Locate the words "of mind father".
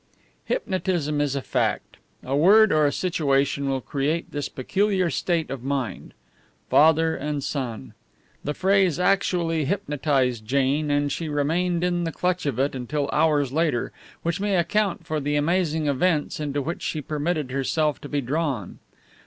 5.51-7.15